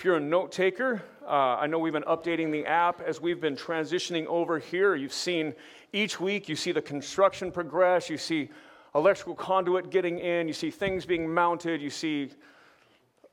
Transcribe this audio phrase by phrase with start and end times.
[0.00, 3.38] If you're a note taker, uh, I know we've been updating the app as we've
[3.38, 4.94] been transitioning over here.
[4.94, 5.54] You've seen
[5.92, 8.48] each week, you see the construction progress, you see
[8.94, 12.30] electrical conduit getting in, you see things being mounted, you see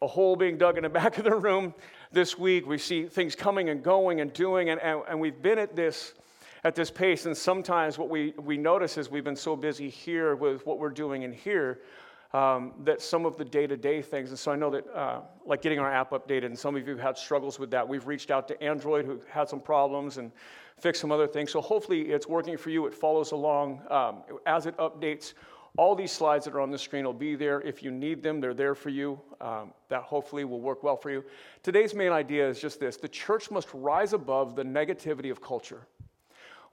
[0.02, 1.74] a hole being dug in the back of the room
[2.12, 2.68] this week.
[2.68, 6.16] We see things coming and going and doing, and, and, and we've been at this
[6.66, 7.28] at this pace.
[7.28, 10.90] And sometimes what we, we notice is we've been so busy here with what we're
[10.90, 11.80] doing in here
[12.34, 15.22] um, that some of the day to day things, and so I know that, uh,
[15.46, 17.88] like getting our app updated, and some of you have had struggles with that.
[17.88, 20.32] We've reached out to Android who had some problems and
[20.78, 21.52] fixed some other things.
[21.52, 22.86] So hopefully it's working for you.
[22.86, 25.34] It follows along um, as it updates.
[25.78, 27.62] All these slides that are on the screen will be there.
[27.62, 29.20] If you need them, they're there for you.
[29.40, 31.24] Um, that hopefully will work well for you.
[31.64, 35.88] Today's main idea is just this the church must rise above the negativity of culture.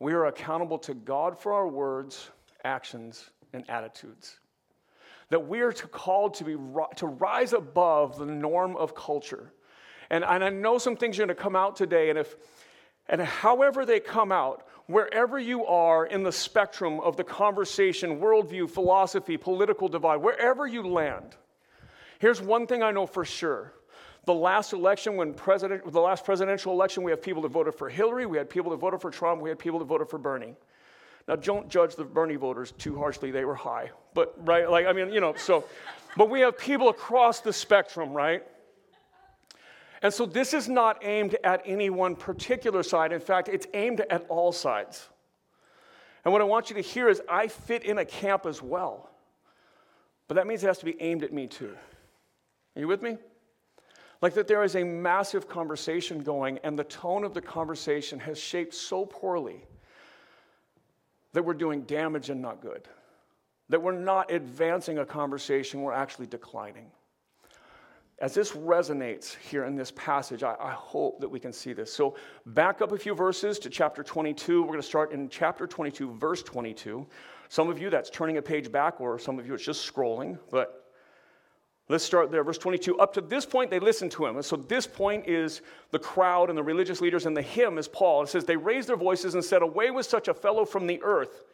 [0.00, 2.30] We are accountable to God for our words,
[2.64, 4.40] actions, and attitudes
[5.34, 6.52] that we are called to be
[6.94, 9.52] to rise above the norm of culture.
[10.08, 12.36] And, and I know some things are going to come out today, and if
[13.08, 18.70] and however they come out, wherever you are in the spectrum of the conversation, worldview,
[18.70, 21.34] philosophy, political divide, wherever you land,
[22.20, 23.72] here's one thing I know for sure.
[24.26, 27.88] The last election, when president, the last presidential election, we have people that voted for
[27.88, 30.54] Hillary, we had people that voted for Trump, we had people that voted for Bernie.
[31.26, 33.90] Now, don't judge the Bernie voters too harshly, they were high.
[34.12, 35.64] But, right, like, I mean, you know, so,
[36.16, 38.42] but we have people across the spectrum, right?
[40.02, 43.10] And so this is not aimed at any one particular side.
[43.10, 45.08] In fact, it's aimed at all sides.
[46.24, 49.10] And what I want you to hear is I fit in a camp as well.
[50.28, 51.74] But that means it has to be aimed at me too.
[52.76, 53.16] Are you with me?
[54.20, 58.38] Like that there is a massive conversation going, and the tone of the conversation has
[58.38, 59.64] shaped so poorly
[61.34, 62.88] that we're doing damage and not good,
[63.68, 66.86] that we're not advancing a conversation, we're actually declining.
[68.20, 71.92] As this resonates here in this passage, I, I, hope that we can see this.
[71.92, 72.16] So,
[72.46, 74.62] back up a few verses to chapter 22.
[74.62, 77.04] We're going to start in chapter 22, verse 22.
[77.48, 80.38] Some of you, that's turning a page back, or some of you, it's just scrolling.
[80.52, 80.83] But
[81.88, 82.42] Let's start there.
[82.42, 82.98] Verse 22.
[82.98, 84.36] Up to this point, they listened to him.
[84.36, 87.88] And so, this point is the crowd and the religious leaders, and the hymn is
[87.88, 88.22] Paul.
[88.22, 91.02] It says, They raised their voices and said, Away with such a fellow from the
[91.02, 91.44] earth,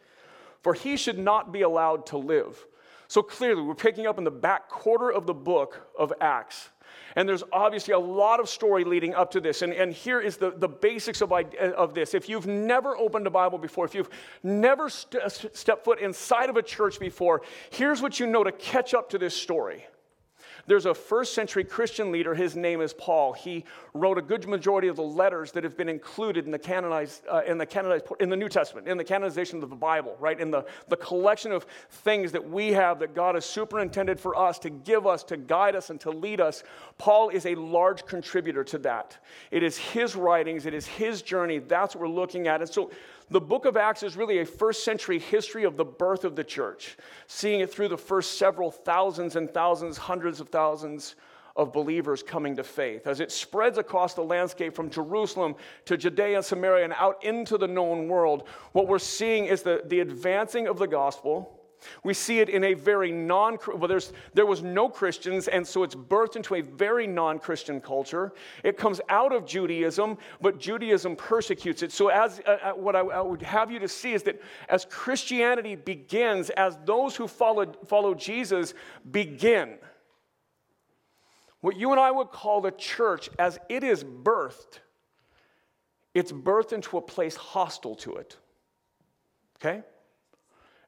[0.63, 2.65] for he should not be allowed to live.
[3.09, 6.69] So, clearly, we're picking up in the back quarter of the book of Acts.
[7.17, 9.63] And there's obviously a lot of story leading up to this.
[9.63, 12.15] And, and here is the, the basics of, of this.
[12.15, 14.11] If you've never opened a Bible before, if you've
[14.45, 18.53] never st- uh, stepped foot inside of a church before, here's what you know to
[18.53, 19.85] catch up to this story.
[20.67, 23.33] There's a first century Christian leader, his name is Paul.
[23.33, 27.23] He wrote a good majority of the letters that have been included in the canonized,
[27.31, 30.39] uh, in the canonized, in the New Testament, in the canonization of the Bible, right?
[30.39, 34.59] In the, the collection of things that we have that God has superintended for us
[34.61, 36.63] to give us, to guide us, and to lead us.
[36.99, 39.19] Paul is a large contributor to that.
[39.51, 41.59] It is his writings, it is his journey.
[41.59, 42.61] That's what we're looking at.
[42.61, 42.91] And so
[43.31, 46.45] the book of Acts is really a first century history of the birth of the
[46.45, 46.97] church,
[47.27, 51.15] seeing it through the first several thousands and thousands, hundreds of thousands
[51.57, 53.07] of believers coming to faith.
[53.07, 55.55] As it spreads across the landscape from Jerusalem
[55.85, 59.83] to Judea and Samaria and out into the known world, what we're seeing is the,
[59.87, 61.60] the advancing of the gospel
[62.05, 65.83] we see it in a very non well, there's, there was no Christians, and so
[65.83, 68.33] it's birthed into a very non Christian culture.
[68.65, 71.93] It comes out of Judaism, but Judaism persecutes it.
[71.93, 74.85] So, as uh, uh, what I, I, would have you to see is that as
[74.85, 78.75] Christianity begins, as those who follow, follow Jesus
[79.11, 79.79] begin,
[81.61, 84.79] what you and I would call the church, as it is birthed,
[86.15, 88.37] it's birthed into a place hostile to it.
[89.57, 89.83] Okay?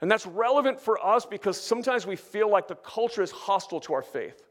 [0.02, 3.94] And that's relevant for us because sometimes we feel like the culture is hostile to
[3.94, 4.42] our faith.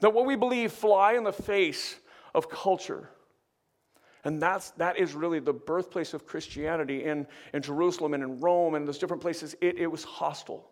[0.00, 2.00] That what we believe fly in the face
[2.34, 3.08] of culture.
[4.24, 8.74] And that's, that is really the birthplace of Christianity in, in Jerusalem and in Rome
[8.74, 9.54] and those different places.
[9.60, 10.68] It, it was hostile.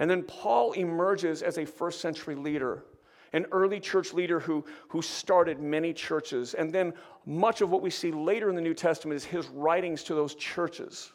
[0.00, 2.84] And then Paul emerges as a first century leader,
[3.32, 6.54] an early church leader who, who started many churches.
[6.54, 6.92] And then
[7.26, 10.34] much of what we see later in the New Testament is his writings to those
[10.34, 11.12] churches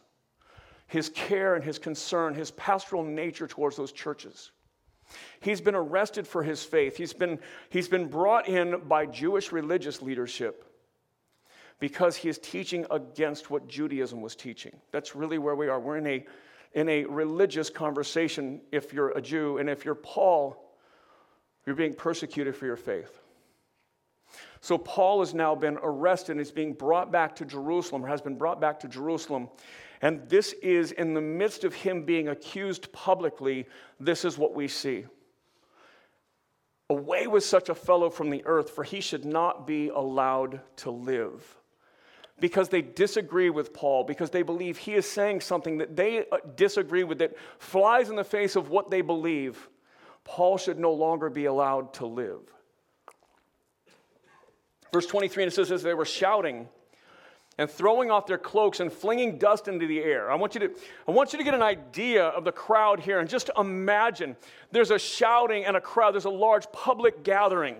[0.89, 4.51] his care and his concern, his pastoral nature towards those churches.
[5.39, 6.97] He's been arrested for his faith.
[6.97, 7.39] He's been,
[7.69, 10.65] he's been brought in by Jewish religious leadership
[11.79, 14.75] because he is teaching against what Judaism was teaching.
[14.91, 15.79] That's really where we are.
[15.79, 16.25] We're in a,
[16.73, 20.75] in a religious conversation if you're a Jew, and if you're Paul,
[21.65, 23.21] you're being persecuted for your faith.
[24.61, 28.21] So Paul has now been arrested and is being brought back to Jerusalem, or has
[28.21, 29.49] been brought back to Jerusalem.
[30.01, 33.67] And this is in the midst of him being accused publicly,
[33.99, 35.05] this is what we see.
[36.89, 40.91] Away with such a fellow from the earth, for he should not be allowed to
[40.91, 41.57] live.
[42.39, 46.37] Because they disagree with Paul, because they believe he is saying something that they uh,
[46.55, 49.67] disagree with, that flies in the face of what they believe,
[50.23, 52.39] Paul should no longer be allowed to live.
[54.93, 56.69] Verse 23, and it says, as they were shouting,
[57.59, 60.31] and throwing off their cloaks and flinging dust into the air.
[60.31, 60.71] I want you to,
[61.05, 64.37] I want you to get an idea of the crowd here and just imagine
[64.71, 67.75] there's a shouting and a crowd, there's a large public gathering.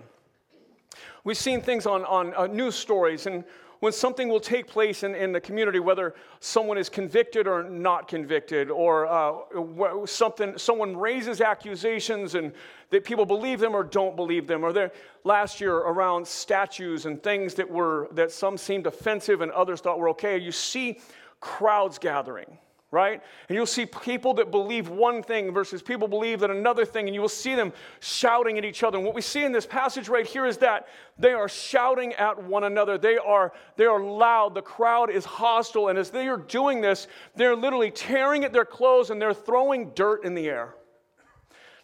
[1.24, 3.42] We've seen things on, on uh, news stories and
[3.80, 8.08] when something will take place in, in the community, whether someone is convicted or not
[8.08, 12.52] convicted, or uh, something, someone raises accusations and
[12.90, 14.92] that people believe them or don't believe them, or there
[15.24, 19.98] last year around statues and things that were that some seemed offensive and others thought
[19.98, 20.38] were okay.
[20.38, 21.00] You see
[21.40, 22.58] crowds gathering
[22.92, 23.22] right?
[23.48, 27.14] And you'll see people that believe one thing versus people believe that another thing, and
[27.14, 28.98] you will see them shouting at each other.
[28.98, 32.42] And what we see in this passage right here is that they are shouting at
[32.42, 32.98] one another.
[32.98, 34.54] They are, they are loud.
[34.54, 35.88] The crowd is hostile.
[35.88, 37.06] And as they are doing this,
[37.36, 40.74] they're literally tearing at their clothes and they're throwing dirt in the air.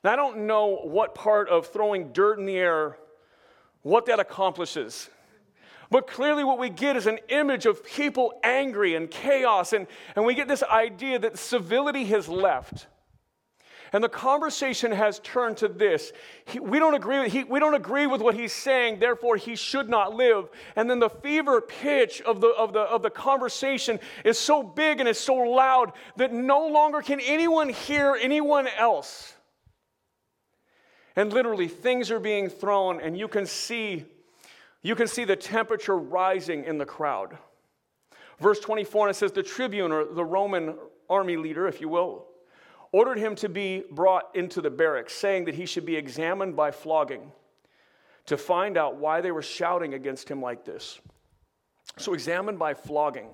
[0.02, 2.98] Now, I don't know what part of throwing dirt in the air,
[3.82, 5.08] what that accomplishes.
[5.90, 9.86] But clearly, what we get is an image of people angry and chaos, and,
[10.16, 12.86] and we get this idea that civility has left.
[13.92, 16.12] And the conversation has turned to this.
[16.44, 19.54] He, we, don't agree, with, he, we don't agree with what he's saying, therefore, he
[19.54, 20.48] should not live.
[20.74, 24.98] And then the fever pitch of the, of, the, of the conversation is so big
[24.98, 29.34] and is so loud that no longer can anyone hear anyone else.
[31.14, 34.04] And literally, things are being thrown, and you can see
[34.86, 37.36] you can see the temperature rising in the crowd.
[38.38, 40.76] Verse 24, and it says, The tribune, or the Roman
[41.10, 42.26] army leader, if you will,
[42.92, 46.70] ordered him to be brought into the barracks, saying that he should be examined by
[46.70, 47.32] flogging
[48.26, 51.00] to find out why they were shouting against him like this.
[51.98, 53.30] So, examined by flogging.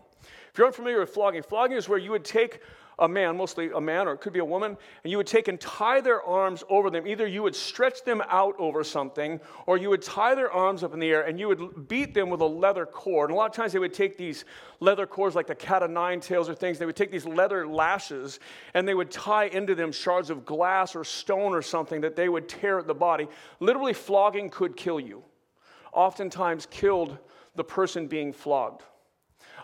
[0.52, 2.60] If you're unfamiliar with flogging, flogging is where you would take
[3.02, 5.48] a man, mostly a man, or it could be a woman, and you would take
[5.48, 7.04] and tie their arms over them.
[7.04, 10.94] Either you would stretch them out over something, or you would tie their arms up
[10.94, 13.28] in the air and you would beat them with a leather cord.
[13.28, 14.44] And a lot of times they would take these
[14.78, 17.66] leather cords, like the cat of nine tails or things, they would take these leather
[17.66, 18.38] lashes
[18.74, 22.28] and they would tie into them shards of glass or stone or something that they
[22.28, 23.26] would tear at the body.
[23.58, 25.24] Literally, flogging could kill you.
[25.92, 27.18] Oftentimes, killed
[27.56, 28.82] the person being flogged.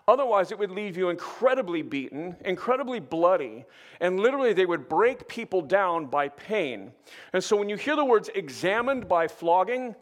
[0.08, 3.66] Otherwise, it would leave you incredibly beaten, incredibly bloody,
[4.00, 6.90] and literally they would break people down by pain.
[7.34, 9.94] And so when you hear the words examined by flogging,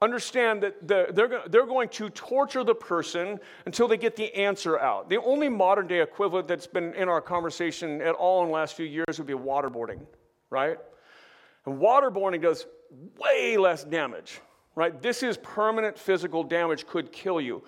[0.00, 5.08] understand that they're, going to torture the person until they get the answer out.
[5.08, 8.76] The only modern day equivalent that's been in our conversation at all in the last
[8.76, 10.06] few years would be waterboarding,
[10.50, 10.78] right?
[11.66, 12.66] And waterboarding does
[13.18, 14.40] way less damage,
[14.76, 15.02] right?
[15.02, 17.64] This is permanent physical damage, could kill you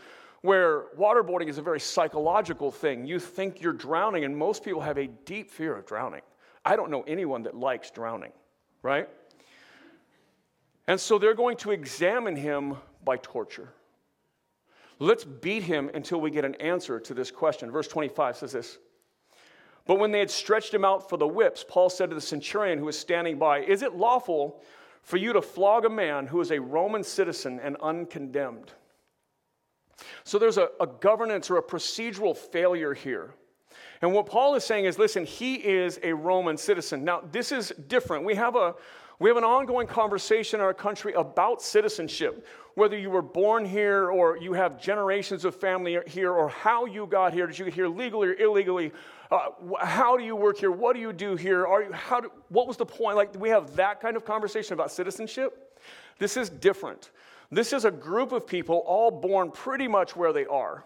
[0.47, 3.05] where waterboarding is a very psychological thing.
[3.05, 6.23] You think you're drowning, and most people have a deep fear of drowning.
[6.65, 8.33] I don't know anyone that likes drowning,
[8.83, 9.09] right?
[10.89, 13.73] And so they're going to examine him by torture.
[14.99, 17.71] Let's beat him until we get an answer to this question.
[17.71, 18.79] Verse 25 says this
[19.87, 22.79] But when they had stretched him out for the whips, Paul said to the centurion
[22.79, 24.63] who was standing by, Is it lawful
[25.03, 28.73] for you to flog a man who is a Roman citizen and uncondemned?
[30.25, 33.35] So there's a, a governance or a procedural failure here.
[34.03, 37.05] And what Paul is saying is listen, he is a Roman citizen.
[37.05, 38.25] Now, this is different.
[38.25, 38.75] We have a
[39.19, 42.47] we have an ongoing conversation in our country about citizenship.
[42.75, 47.07] Whether you were born here or you have generations of family here or how you
[47.07, 48.93] got here, did you get here legally or illegally?
[49.31, 49.49] Uh,
[49.81, 50.71] how do you work here?
[50.71, 51.67] What do you do here?
[51.67, 53.17] Are you, how do, what was the point?
[53.17, 55.81] Like, we have that kind of conversation about citizenship?
[56.19, 57.11] This is different.
[57.51, 60.85] This is a group of people all born pretty much where they are.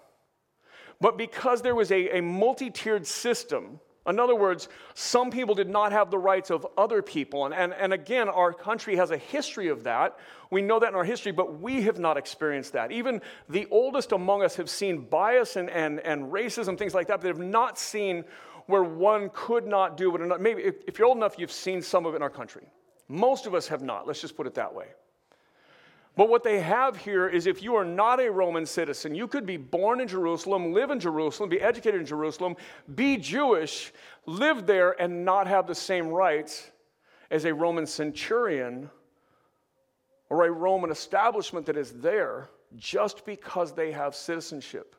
[1.01, 5.69] But because there was a, a multi tiered system, in other words, some people did
[5.69, 7.45] not have the rights of other people.
[7.45, 10.19] And, and, and again, our country has a history of that.
[10.51, 12.93] We know that in our history, but we have not experienced that.
[12.93, 17.21] Even the oldest among us have seen bias and, and, and racism, things like that,
[17.21, 18.25] but have not seen
[18.67, 20.41] where one could not do it.
[20.41, 22.67] Maybe if, if you're old enough, you've seen some of it in our country.
[23.09, 24.07] Most of us have not.
[24.07, 24.87] Let's just put it that way.
[26.21, 29.47] But what they have here is if you are not a Roman citizen, you could
[29.47, 32.57] be born in Jerusalem, live in Jerusalem, be educated in Jerusalem,
[32.95, 33.91] be Jewish,
[34.27, 36.73] live there, and not have the same rights
[37.31, 38.91] as a Roman centurion
[40.29, 44.97] or a Roman establishment that is there just because they have citizenship.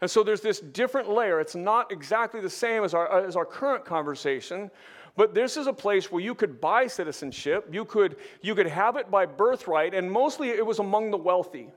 [0.00, 1.40] And so there's this different layer.
[1.40, 4.70] It's not exactly the same as our, as our current conversation,
[5.20, 8.96] but this is a place where you could buy citizenship, you could, you could have
[8.96, 11.68] it by birthright, and mostly it was among the wealthy.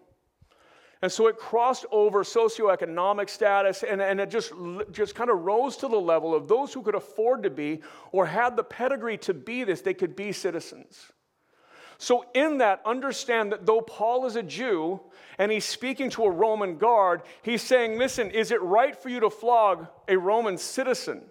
[1.02, 4.54] And so it crossed over socioeconomic status and, and it just,
[4.94, 7.82] just kind of rose to the level of those who could afford to be
[8.14, 11.12] or had the pedigree to be this, they could be citizens.
[11.98, 15.02] So, in that, understand that though Paul is a Jew
[15.38, 19.20] and he's speaking to a Roman guard, he's saying, Listen, is it right for you
[19.20, 21.24] to flog a Roman citizen?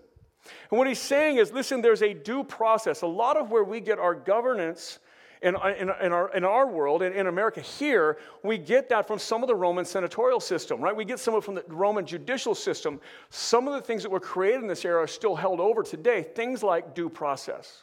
[0.70, 3.02] And what he's saying is, listen, there's a due process.
[3.02, 4.98] A lot of where we get our governance
[5.42, 9.18] in, in, in, our, in our world, in, in America here, we get that from
[9.18, 10.94] some of the Roman senatorial system, right?
[10.94, 13.00] We get some of it from the Roman judicial system.
[13.30, 16.22] Some of the things that were created in this era are still held over today,
[16.22, 17.82] things like due process.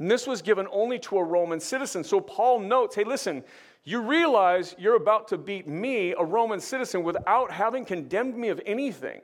[0.00, 2.02] And this was given only to a Roman citizen.
[2.02, 3.44] So Paul notes hey, listen,
[3.84, 8.60] you realize you're about to beat me, a Roman citizen, without having condemned me of
[8.66, 9.20] anything.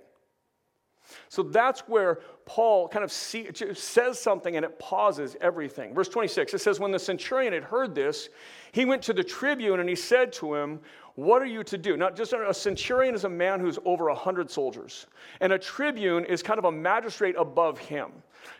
[1.28, 5.94] So that's where Paul kind of see, says something and it pauses everything.
[5.94, 8.28] Verse 26, it says, When the centurion had heard this,
[8.72, 10.80] he went to the tribune and he said to him,
[11.18, 11.96] What are you to do?
[11.96, 15.08] Now, just a centurion is a man who's over a 100 soldiers,
[15.40, 18.12] and a tribune is kind of a magistrate above him.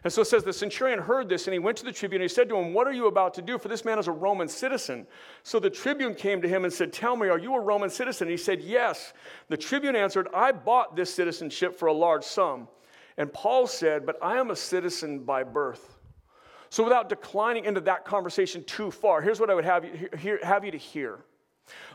[0.03, 2.29] And so it says the centurion heard this and he went to the tribune and
[2.29, 3.59] he said to him, What are you about to do?
[3.59, 5.07] For this man is a Roman citizen.
[5.45, 8.27] So the tribune came to him and said, Tell me, are you a Roman citizen?
[8.27, 9.12] And he said, Yes.
[9.47, 12.67] The tribune answered, I bought this citizenship for a large sum.
[13.19, 15.97] And Paul said, But I am a citizen by birth.
[16.71, 20.65] So without declining into that conversation too far, here's what I would have you, have
[20.65, 21.21] you to hear.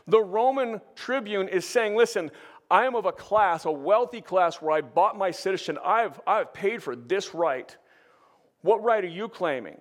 [0.06, 2.30] The Roman tribune is saying, Listen,
[2.70, 5.82] I am of a class, a wealthy class, where I bought my citizenship.
[5.84, 7.76] I've, I've paid for this right.
[8.62, 9.78] What right are you claiming?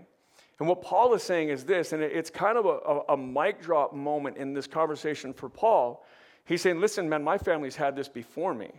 [0.59, 3.61] And what Paul is saying is this, and it's kind of a, a, a mic
[3.61, 6.05] drop moment in this conversation for Paul.
[6.45, 8.71] He's saying, Listen, man, my family's had this before me.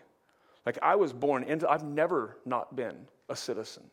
[0.67, 3.85] Like I was born into, I've never not been a citizen.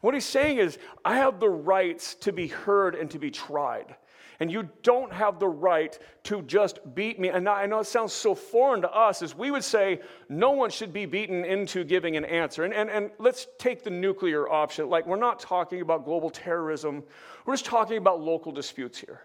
[0.00, 3.96] What he's saying is, I have the rights to be heard and to be tried.
[4.40, 7.28] And you don't have the right to just beat me.
[7.28, 10.70] And I know it sounds so foreign to us, as we would say, no one
[10.70, 12.64] should be beaten into giving an answer.
[12.64, 14.90] And, and, and let's take the nuclear option.
[14.90, 17.02] Like, we're not talking about global terrorism,
[17.44, 19.22] we're just talking about local disputes here.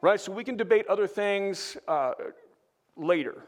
[0.00, 0.20] Right?
[0.20, 2.12] So we can debate other things uh,
[2.96, 3.42] later.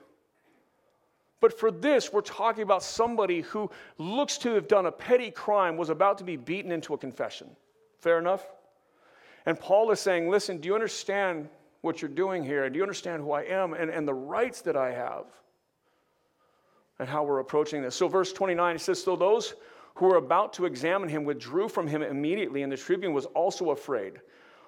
[1.40, 5.76] But for this, we're talking about somebody who looks to have done a petty crime,
[5.76, 7.48] was about to be beaten into a confession.
[7.98, 8.46] Fair enough?
[9.46, 11.48] And Paul is saying, listen, do you understand
[11.80, 12.68] what you're doing here?
[12.68, 15.24] Do you understand who I am and, and the rights that I have?
[16.98, 17.96] And how we're approaching this.
[17.96, 19.54] So, verse 29, it says, So those
[19.94, 23.70] who were about to examine him withdrew from him immediately, and the tribune was also
[23.70, 24.20] afraid.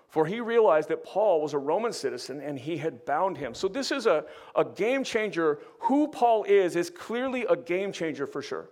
[0.09, 3.55] For he realized that Paul was a Roman citizen and he had bound him.
[3.55, 4.25] So, this is a,
[4.57, 5.59] a game changer.
[5.81, 8.71] Who Paul is, is clearly a game changer for sure.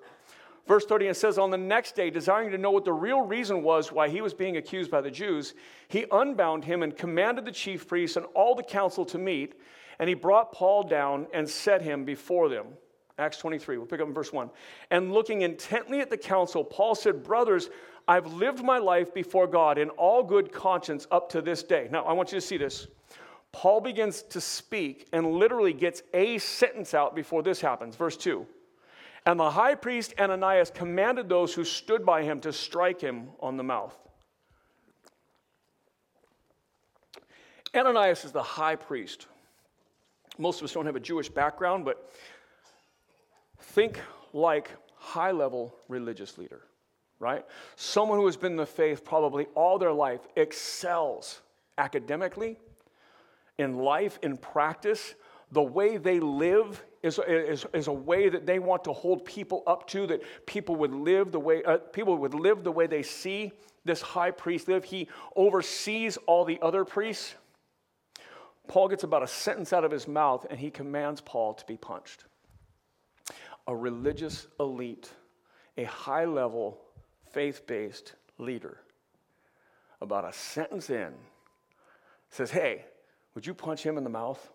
[0.71, 3.65] Verse 30, it says, On the next day, desiring to know what the real reason
[3.65, 5.55] was why he was being accused by the Jews,
[5.89, 9.61] he unbound him and commanded the chief priests and all the council to meet,
[9.99, 12.67] and he brought Paul down and set him before them.
[13.19, 14.49] Acts 23, we'll pick up in verse 1.
[14.93, 17.69] And looking intently at the council, Paul said, Brothers,
[18.07, 21.89] I've lived my life before God in all good conscience up to this day.
[21.91, 22.87] Now, I want you to see this.
[23.50, 27.97] Paul begins to speak and literally gets a sentence out before this happens.
[27.97, 28.47] Verse 2.
[29.27, 33.57] And the high priest Ananias commanded those who stood by him to strike him on
[33.57, 33.97] the mouth.
[37.75, 39.27] Ananias is the high priest.
[40.39, 42.11] Most of us don't have a Jewish background, but
[43.61, 44.00] think
[44.33, 46.62] like high level religious leader,
[47.19, 47.45] right?
[47.77, 51.41] Someone who has been in the faith probably all their life excels
[51.79, 52.59] academically,
[53.59, 55.15] in life, in practice.
[55.52, 59.62] The way they live is, is, is a way that they want to hold people
[59.66, 63.02] up to, that people would live the way, uh, people would live the way they
[63.02, 63.52] see
[63.85, 64.85] this high priest live.
[64.85, 67.35] He oversees all the other priests.
[68.69, 71.76] Paul gets about a sentence out of his mouth and he commands Paul to be
[71.76, 72.25] punched.
[73.66, 75.11] A religious elite,
[75.76, 76.80] a high level,
[77.33, 78.78] faith based leader,
[80.00, 81.12] about a sentence in,
[82.30, 82.85] says, Hey,
[83.35, 84.50] would you punch him in the mouth?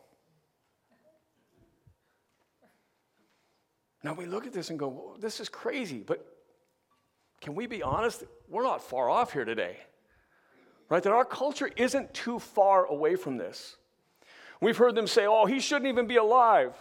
[4.06, 6.24] Now we look at this and go, well, this is crazy, but
[7.42, 8.24] can we be honest?
[8.48, 9.78] We're not far off here today.
[10.90, 11.02] Right?
[11.02, 13.78] That our culture isn't too far away from this.
[14.62, 16.76] We've heard them say, oh, he shouldn't even be alive.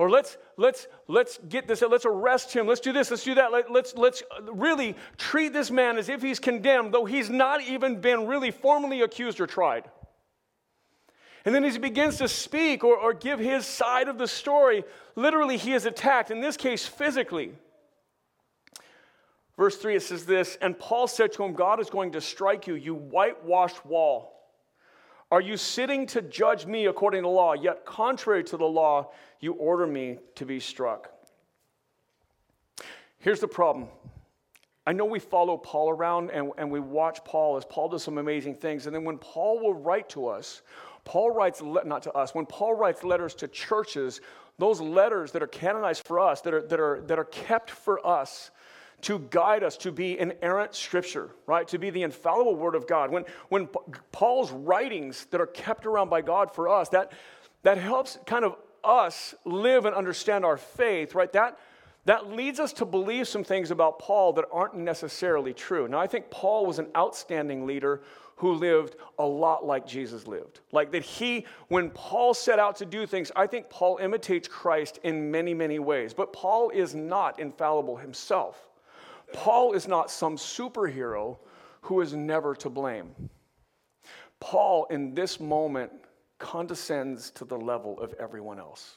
[0.00, 3.52] Or let's, let's, let's get this, let's arrest him, let's do this, let's do that,
[3.52, 8.00] Let, let's, let's really treat this man as if he's condemned, though he's not even
[8.00, 9.84] been really formally accused or tried.
[11.44, 14.84] And then as he begins to speak or, or give his side of the story,
[15.16, 17.52] literally he is attacked, in this case, physically.
[19.56, 22.66] Verse 3, it says this And Paul said to him, God is going to strike
[22.66, 24.36] you, you whitewashed wall.
[25.30, 27.52] Are you sitting to judge me according to law?
[27.52, 31.12] Yet, contrary to the law, you order me to be struck.
[33.18, 33.88] Here's the problem.
[34.86, 38.18] I know we follow Paul around and, and we watch Paul as Paul does some
[38.18, 38.86] amazing things.
[38.86, 40.62] And then when Paul will write to us,
[41.04, 44.20] Paul writes, not to us, when Paul writes letters to churches,
[44.58, 48.06] those letters that are canonized for us, that are, that are, that are kept for
[48.06, 48.50] us,
[49.02, 51.66] to guide us to be inerrant scripture, right?
[51.68, 53.10] To be the infallible word of God.
[53.10, 53.68] When, when
[54.12, 57.12] Paul's writings that are kept around by God for us, that,
[57.62, 61.32] that helps kind of us live and understand our faith, right?
[61.32, 61.58] That,
[62.04, 65.88] that leads us to believe some things about Paul that aren't necessarily true.
[65.88, 68.02] Now, I think Paul was an outstanding leader
[68.40, 70.60] who lived a lot like Jesus lived.
[70.72, 74.98] Like that he, when Paul set out to do things, I think Paul imitates Christ
[75.02, 76.14] in many, many ways.
[76.14, 78.70] But Paul is not infallible himself.
[79.34, 81.36] Paul is not some superhero
[81.82, 83.14] who is never to blame.
[84.40, 85.92] Paul, in this moment,
[86.38, 88.96] condescends to the level of everyone else.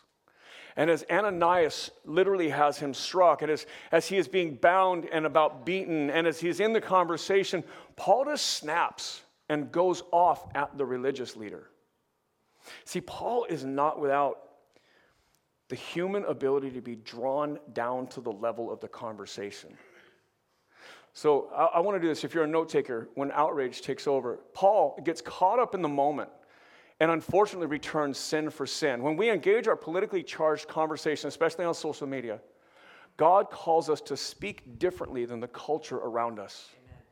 [0.78, 5.26] And as Ananias literally has him struck, and as, as he is being bound and
[5.26, 7.62] about beaten, and as he's in the conversation,
[7.98, 9.23] Paul just snaps
[9.54, 11.70] and goes off at the religious leader.
[12.86, 14.40] See, Paul is not without
[15.70, 19.78] the human ability to be drawn down to the level of the conversation.
[21.14, 22.24] So I, I want to do this.
[22.24, 25.88] If you're a note taker, when outrage takes over, Paul gets caught up in the
[25.88, 26.30] moment
[27.00, 29.04] and unfortunately returns sin for sin.
[29.04, 32.40] When we engage our politically charged conversation, especially on social media,
[33.18, 36.70] God calls us to speak differently than the culture around us.
[36.86, 37.04] Amen.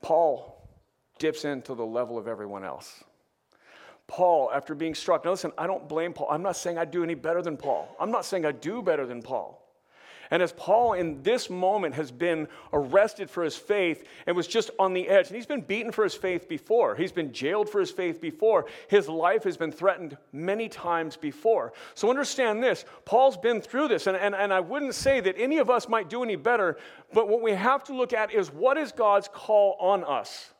[0.00, 0.57] Paul
[1.18, 3.04] dips into the level of everyone else.
[4.06, 6.28] Paul, after being struck, now listen, I don't blame Paul.
[6.30, 7.94] I'm not saying I do any better than Paul.
[8.00, 9.62] I'm not saying I do better than Paul.
[10.30, 14.70] And as Paul in this moment has been arrested for his faith and was just
[14.78, 17.80] on the edge, and he's been beaten for his faith before, he's been jailed for
[17.80, 21.72] his faith before, his life has been threatened many times before.
[21.94, 25.58] So understand this Paul's been through this, and, and, and I wouldn't say that any
[25.58, 26.76] of us might do any better,
[27.12, 30.50] but what we have to look at is what is God's call on us?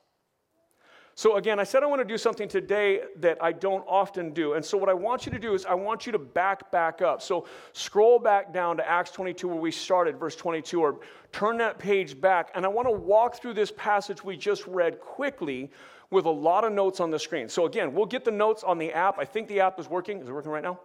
[1.18, 4.52] So, again, I said I want to do something today that I don't often do.
[4.52, 7.02] And so, what I want you to do is I want you to back back
[7.02, 7.20] up.
[7.22, 11.00] So, scroll back down to Acts 22, where we started, verse 22, or
[11.33, 12.52] turn that page back.
[12.54, 15.72] And I want to walk through this passage we just read quickly
[16.12, 17.48] with a lot of notes on the screen.
[17.48, 19.18] So, again, we'll get the notes on the app.
[19.18, 20.20] I think the app is working.
[20.20, 20.78] Is it working right now?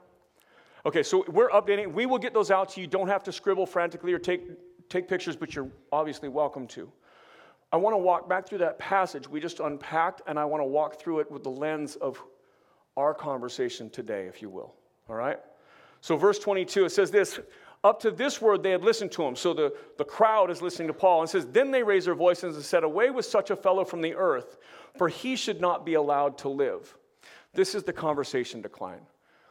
[0.83, 1.93] Okay, so we're updating.
[1.93, 2.87] We will get those out to you.
[2.87, 6.91] Don't have to scribble frantically or take, take pictures, but you're obviously welcome to.
[7.73, 10.65] I want to walk back through that passage we just unpacked, and I want to
[10.65, 12.21] walk through it with the lens of
[12.95, 14.75] our conversation today, if you will.
[15.09, 15.39] All right?
[15.99, 17.39] So, verse 22, it says this
[17.83, 19.35] Up to this word they had listened to him.
[19.35, 22.55] So, the, the crowd is listening to Paul and says, Then they raised their voices
[22.55, 24.57] and said, Away with such a fellow from the earth,
[24.95, 26.95] for he should not be allowed to live.
[27.55, 29.01] This is the conversation decline.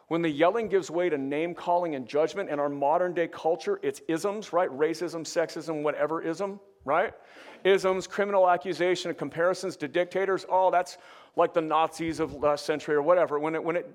[0.07, 3.81] When the yelling gives way to name calling and judgment in our modern day culture,
[3.83, 4.71] it's isms, right?
[4.71, 7.13] Racism, sexism, whatever ism, right?
[7.65, 10.99] isms, criminal accusation, comparisons to dictators, oh, that's
[11.37, 13.39] like the Nazis of last century or whatever.
[13.39, 13.91] When it, when it,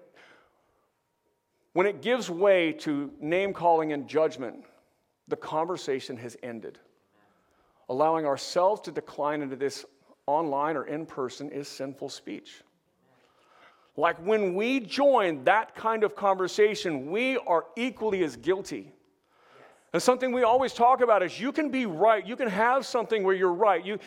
[1.74, 4.66] when it gives way to name calling and judgment,
[5.28, 6.80] the conversation has ended.
[7.90, 9.86] Allowing ourselves to decline into this
[10.26, 12.62] online or in person is sinful speech.
[13.96, 18.92] Like when we join that kind of conversation, we are equally as guilty
[19.98, 22.24] and something we always talk about is you can be right.
[22.24, 23.84] You can have something where you're right.
[23.84, 23.98] You,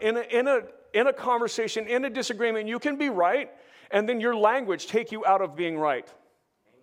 [0.00, 0.60] in, a, in, a,
[0.94, 3.50] in a conversation, in a disagreement, you can be right,
[3.90, 6.08] and then your language take you out of being right.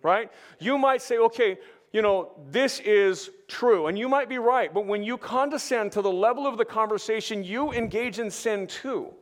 [0.02, 0.30] Right?
[0.58, 1.56] You might say, okay,
[1.90, 6.02] you know, this is true, and you might be right, but when you condescend to
[6.02, 9.14] the level of the conversation, you engage in sin too,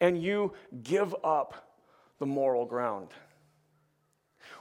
[0.00, 1.70] and you give up
[2.18, 3.10] the moral ground.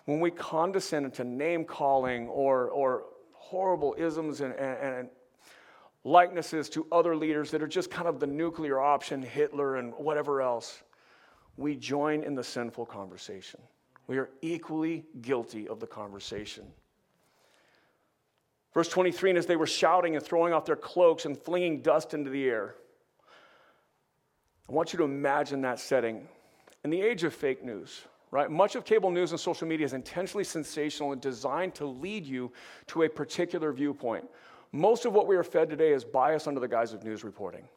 [0.05, 3.05] When we condescend to name calling or, or
[3.49, 5.09] horrible isms and, and, and
[6.03, 10.41] likenesses to other leaders that are just kind of the nuclear option, Hitler and whatever
[10.41, 10.83] else,
[11.55, 13.61] we join in the sinful conversation.
[14.07, 16.65] We are equally guilty of the conversation.
[18.73, 22.13] Verse 23 And as they were shouting and throwing off their cloaks and flinging dust
[22.13, 22.75] into the air,
[24.69, 26.27] I want you to imagine that setting.
[26.83, 28.01] In the age of fake news,
[28.31, 28.51] right?
[28.51, 32.51] Much of cable news and social media is intentionally sensational and designed to lead you
[32.87, 34.25] to a particular viewpoint.
[34.71, 37.67] Most of what we are fed today is bias under the guise of news reporting.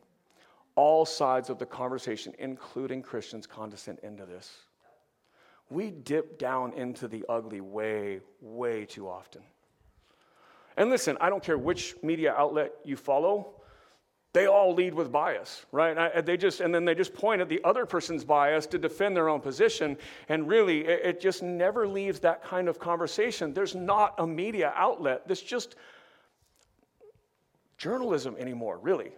[0.75, 4.65] All sides of the conversation, including Christians, condescend into this.
[5.71, 9.43] we dip down into the ugly way, way too often.
[10.77, 13.55] And listen, I don't care which media outlet you follow,
[14.33, 15.99] they all lead with bias, right?
[15.99, 19.17] I, they just, and then they just point at the other person's bias to defend
[19.17, 19.97] their own position.
[20.29, 23.53] And really, it, it just never leaves that kind of conversation.
[23.53, 25.75] There's not a media outlet that's just
[27.77, 29.11] journalism anymore, really,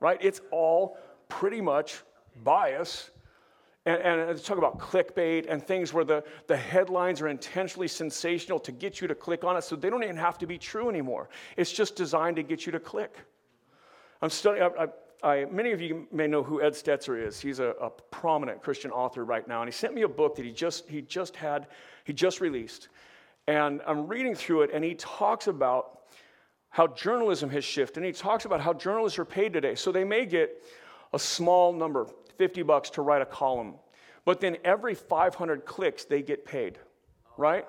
[0.00, 0.18] right?
[0.20, 0.96] It's all
[1.28, 2.02] pretty much
[2.42, 3.10] bias.
[3.84, 8.70] And, and talk about clickbait and things where the, the headlines are intentionally sensational to
[8.70, 11.28] get you to click on it so they don't even have to be true anymore.
[11.56, 13.16] It's just designed to get you to click.
[14.22, 14.84] I'm studying, I,
[15.24, 17.40] I, I, many of you may know who Ed Stetzer is.
[17.40, 20.44] He's a, a, prominent Christian author right now, and he sent me a book that
[20.44, 21.66] he just, he just had,
[22.04, 22.88] he just released.
[23.48, 26.02] And I'm reading through it, and he talks about
[26.70, 29.74] how journalism has shifted, and he talks about how journalists are paid today.
[29.74, 30.64] So they may get
[31.12, 32.06] a small number,
[32.38, 33.74] 50 bucks to write a column,
[34.24, 36.78] but then every 500 clicks, they get paid,
[37.36, 37.66] right?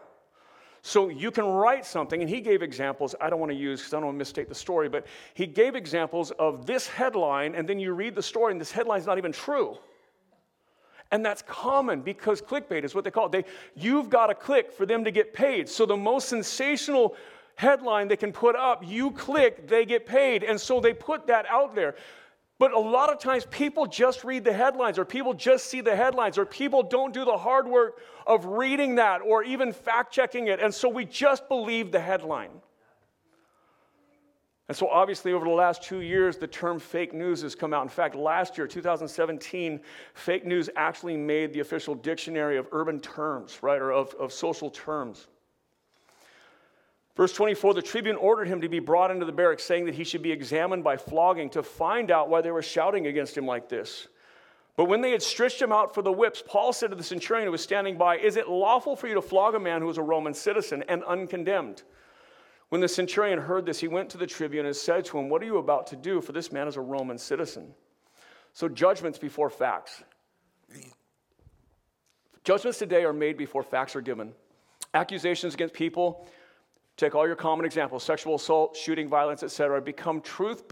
[0.86, 3.16] So you can write something, and he gave examples.
[3.22, 5.48] I don't want to use because I don't want to misstate the story, but he
[5.48, 9.18] gave examples of this headline, and then you read the story, and this headline's not
[9.18, 9.78] even true.
[11.10, 13.32] And that's common because clickbait is what they call it.
[13.32, 15.70] They, you've got to click for them to get paid.
[15.70, 17.16] So the most sensational
[17.56, 20.44] headline they can put up, you click, they get paid.
[20.44, 21.96] And so they put that out there.
[22.60, 25.96] But a lot of times people just read the headlines, or people just see the
[25.96, 30.48] headlines, or people don't do the hard work of reading that or even fact checking
[30.48, 30.60] it.
[30.60, 32.52] And so we just believe the headline.
[34.70, 37.84] And so, obviously, over the last two years, the term fake news has come out.
[37.84, 39.82] In fact, last year, 2017,
[40.14, 44.70] fake news actually made the official dictionary of urban terms, right, or of, of social
[44.70, 45.28] terms.
[47.16, 50.04] Verse 24 the tribune ordered him to be brought into the barracks, saying that he
[50.04, 53.70] should be examined by flogging to find out why they were shouting against him like
[53.70, 54.08] this.
[54.76, 57.46] But when they had stretched him out for the whips, Paul said to the centurion
[57.46, 60.00] who was standing by, Is it lawful for you to flog a man who is
[60.00, 61.84] a Roman citizen and uncondemned?
[62.70, 65.44] When the centurion heard this, he went to the tribune and said to him, What
[65.44, 66.22] are you about to do?
[66.22, 67.76] For this man is a Roman citizen.
[68.54, 70.04] So, judgments before facts.
[72.44, 74.34] Judgments today are made before facts are given.
[74.96, 76.28] Accusations against people
[76.96, 79.82] Take all your common examples sexual assault, shooting, violence, etc.
[79.82, 80.64] become truth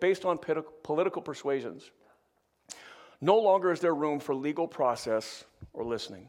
[0.00, 0.38] based, on
[0.82, 1.90] political persuasions.
[3.20, 6.28] No longer is there room for legal process or listening.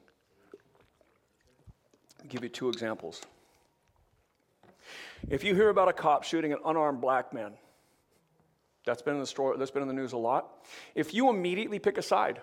[2.19, 3.21] I'll give you two examples.
[5.29, 7.53] If you hear about a cop shooting an unarmed black man,
[8.85, 10.65] that's been in the story, that's been in the news a lot.
[10.95, 12.41] If you immediately pick a side,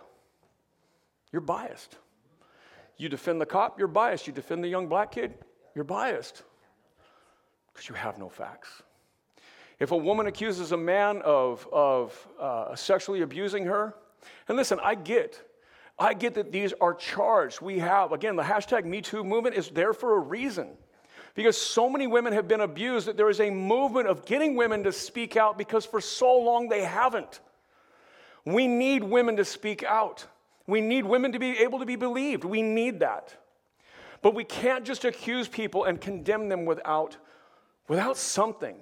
[1.33, 1.97] you're biased.
[2.97, 4.27] You defend the cop, you're biased.
[4.27, 5.35] You defend the young black kid,
[5.75, 6.43] you're biased
[7.77, 8.83] because you have no facts.
[9.79, 13.95] If a woman accuses a man of, of uh, sexually abusing her,
[14.49, 15.43] and listen, I get,
[15.99, 17.61] I get that these are charged.
[17.61, 20.69] We have, again, the hashtag MeToo movement is there for a reason.
[21.35, 24.83] Because so many women have been abused that there is a movement of getting women
[24.85, 27.41] to speak out because for so long they haven't.
[28.47, 30.27] We need women to speak out.
[30.67, 32.45] We need women to be able to be believed.
[32.45, 33.37] We need that.
[34.23, 37.19] But we can't just accuse people and condemn them without
[37.89, 38.77] without something.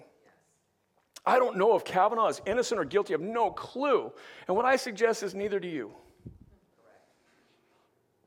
[1.27, 3.15] I don't know if Kavanaugh is innocent or guilty.
[3.15, 4.13] I have no clue.
[4.47, 5.93] And what I suggest is neither do you.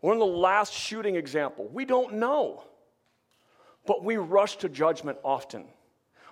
[0.01, 1.69] We're in the last shooting example.
[1.71, 2.63] We don't know.
[3.85, 5.65] But we rush to judgment often.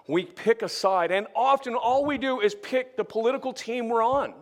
[0.08, 4.04] We pick a side, and often all we do is pick the political team we're
[4.04, 4.34] on.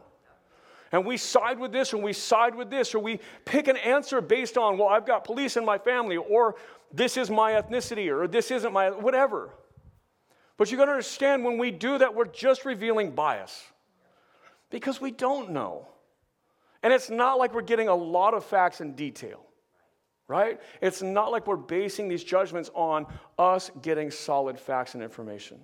[0.91, 4.19] And we side with this, and we side with this, or we pick an answer
[4.21, 6.55] based on, well, I've got police in my family, or
[6.91, 9.51] this is my ethnicity, or this isn't my, whatever.
[10.57, 13.63] But you got to understand when we do that, we're just revealing bias
[14.69, 15.87] because we don't know.
[16.83, 19.45] And it's not like we're getting a lot of facts in detail,
[20.27, 20.59] right?
[20.81, 23.07] It's not like we're basing these judgments on
[23.39, 25.59] us getting solid facts and information.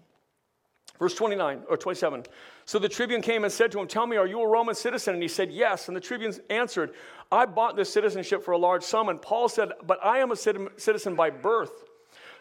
[0.97, 2.25] Verse 29 or 27.
[2.65, 5.13] So the tribune came and said to him, Tell me, are you a Roman citizen?
[5.13, 5.87] And he said, Yes.
[5.87, 6.93] And the tribune answered,
[7.31, 9.07] I bought this citizenship for a large sum.
[9.07, 11.88] And Paul said, But I am a citizen by birth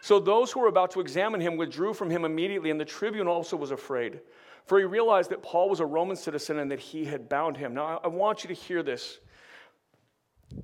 [0.01, 3.27] so those who were about to examine him withdrew from him immediately, and the tribune
[3.27, 4.21] also was afraid,
[4.65, 7.73] for he realized that Paul was a Roman citizen and that he had bound him.
[7.73, 9.19] Now, I want you to hear this.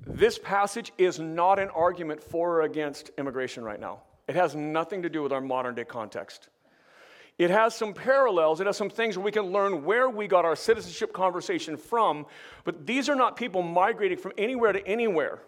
[0.06, 4.00] This passage is not an argument for or against immigration right now.
[4.26, 6.48] It has nothing to do with our modern day context.
[7.38, 8.60] It has some parallels.
[8.60, 12.26] It has some things where we can learn where we got our citizenship conversation from.
[12.64, 15.40] But these are not people migrating from anywhere to anywhere.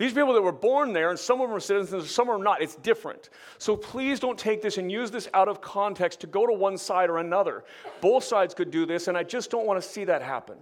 [0.00, 2.62] These people that were born there, and some of them are citizens, some are not,
[2.62, 3.28] it's different.
[3.58, 6.78] So please don't take this and use this out of context to go to one
[6.78, 7.64] side or another.
[8.00, 10.56] Both sides could do this, and I just don't want to see that happen.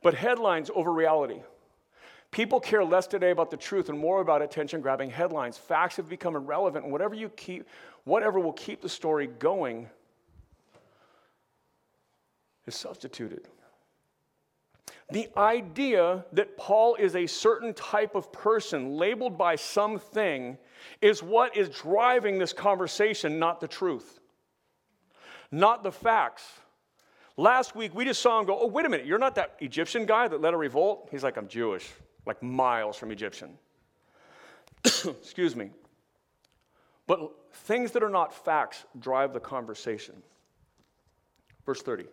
[0.00, 1.42] But headlines over reality.
[2.30, 5.58] People care less today about the truth and more about attention grabbing headlines.
[5.58, 7.66] Facts have become irrelevant, and whatever you keep,
[8.04, 9.88] whatever will keep the story going
[12.64, 13.48] is substituted.
[15.10, 20.56] The idea that Paul is a certain type of person labeled by something
[21.00, 24.20] is what is driving this conversation, not the truth,
[25.50, 26.44] not the facts.
[27.36, 30.06] Last week, we just saw him go, Oh, wait a minute, you're not that Egyptian
[30.06, 31.08] guy that led a revolt?
[31.10, 31.88] He's like, I'm Jewish,
[32.24, 33.58] like miles from Egyptian.
[34.84, 35.70] Excuse me.
[37.06, 40.22] But things that are not facts drive the conversation.
[41.66, 42.04] Verse 30.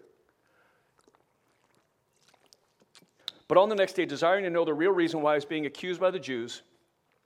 [3.51, 5.65] But on the next day, desiring to know the real reason why he was being
[5.65, 6.61] accused by the Jews,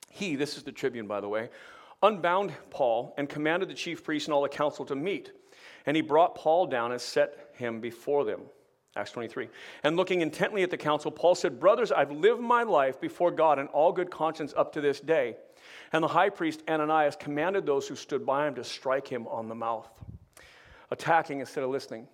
[0.10, 1.52] he, this is the tribune, by the way,
[2.02, 5.34] unbound Paul and commanded the chief priests and all the council to meet.
[5.86, 8.42] And he brought Paul down and set him before them.
[8.96, 9.50] Acts 23.
[9.84, 13.60] And looking intently at the council, Paul said, Brothers, I've lived my life before God
[13.60, 15.36] in all good conscience up to this day.
[15.94, 19.48] And the high priest Ananias commanded those who stood by him to strike him on
[19.48, 19.88] the mouth,
[20.90, 22.08] attacking instead of listening.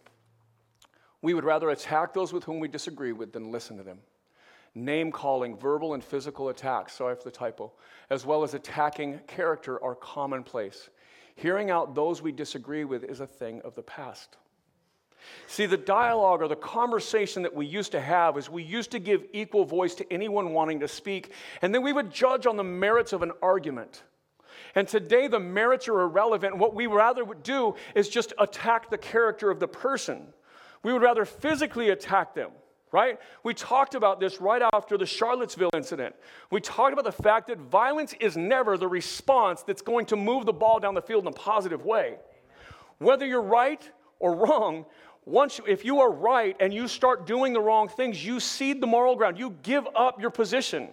[1.21, 3.99] We would rather attack those with whom we disagree with than listen to them.
[4.73, 7.73] Name calling, verbal and physical attacks, sorry for the typo,
[8.09, 10.89] as well as attacking character are commonplace.
[11.35, 14.37] Hearing out those we disagree with is a thing of the past.
[15.47, 18.99] See, the dialogue or the conversation that we used to have is we used to
[18.99, 22.63] give equal voice to anyone wanting to speak, and then we would judge on the
[22.63, 24.03] merits of an argument.
[24.73, 26.57] And today, the merits are irrelevant.
[26.57, 30.33] What we rather would do is just attack the character of the person.
[30.83, 32.51] We would rather physically attack them,
[32.91, 33.19] right?
[33.43, 36.15] We talked about this right after the Charlottesville incident.
[36.49, 40.45] We talked about the fact that violence is never the response that's going to move
[40.45, 42.15] the ball down the field in a positive way.
[42.97, 43.87] Whether you're right
[44.19, 44.85] or wrong,
[45.25, 48.87] once if you are right and you start doing the wrong things, you cede the
[48.87, 49.37] moral ground.
[49.37, 50.89] You give up your position.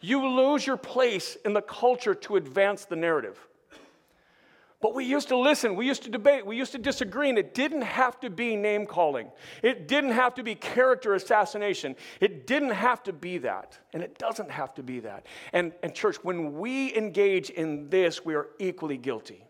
[0.00, 3.38] You lose your place in the culture to advance the narrative.
[4.80, 7.52] But we used to listen, we used to debate, we used to disagree, and it
[7.52, 9.30] didn't have to be name calling.
[9.62, 11.96] It didn't have to be character assassination.
[12.18, 13.78] It didn't have to be that.
[13.92, 15.26] And it doesn't have to be that.
[15.52, 19.44] And, and church, when we engage in this, we are equally guilty.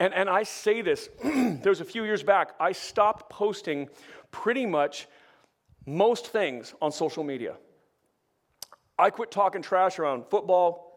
[0.00, 3.90] And, and I say this, there was a few years back, I stopped posting
[4.30, 5.08] pretty much
[5.84, 7.56] most things on social media.
[8.98, 10.87] I quit talking trash around football,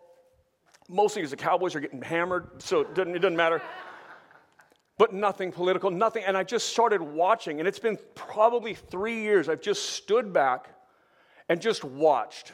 [0.92, 3.62] mostly because the Cowboys are getting hammered, so it doesn't, it doesn't matter.
[4.98, 6.24] But nothing political, nothing.
[6.26, 9.50] And I just started watching, and it's been probably three years.
[9.50, 10.70] I've just stood back
[11.50, 12.52] and just watched.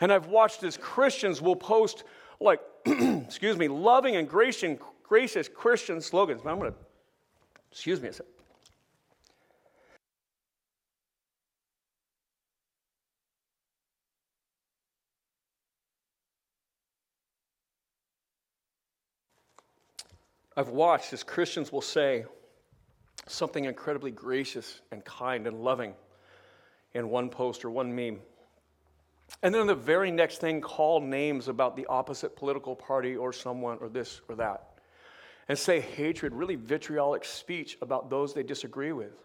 [0.00, 2.04] And I've watched as Christians will post,
[2.40, 6.40] like, excuse me, loving and gracious, gracious Christian slogans.
[6.44, 6.78] I'm going to,
[7.70, 8.31] excuse me a second.
[20.56, 22.24] I've watched as Christians will say
[23.26, 25.94] something incredibly gracious and kind and loving
[26.94, 28.20] in one post or one meme.
[29.42, 33.78] And then the very next thing, call names about the opposite political party or someone
[33.80, 34.74] or this or that.
[35.48, 39.24] And say hatred, really vitriolic speech about those they disagree with,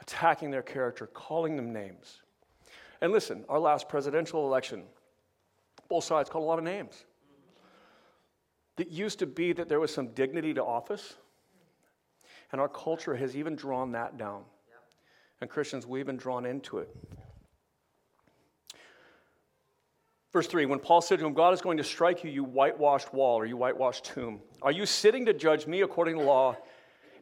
[0.00, 2.20] attacking their character, calling them names.
[3.00, 4.82] And listen, our last presidential election,
[5.88, 7.04] both sides called a lot of names
[8.78, 11.16] that used to be that there was some dignity to office.
[12.50, 14.44] And our culture has even drawn that down.
[15.40, 16.88] And Christians, we've been drawn into it.
[20.32, 23.12] Verse 3 When Paul said to him, God is going to strike you, you whitewashed
[23.12, 26.56] wall or you whitewashed tomb, are you sitting to judge me according to law,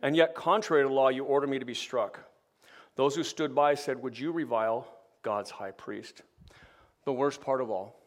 [0.02, 2.20] and yet contrary to law, you order me to be struck?
[2.94, 4.86] Those who stood by said, Would you revile
[5.22, 6.22] God's high priest?
[7.04, 8.00] The worst part of all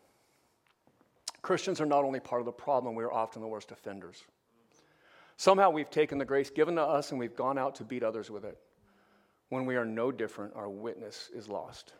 [1.41, 4.23] Christians are not only part of the problem, we are often the worst offenders.
[5.37, 8.29] Somehow we've taken the grace given to us and we've gone out to beat others
[8.29, 8.57] with it.
[9.49, 11.93] When we are no different, our witness is lost.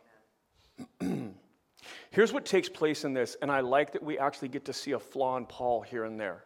[2.12, 4.92] Here's what takes place in this, and I like that we actually get to see
[4.92, 6.44] a flaw in Paul here and there.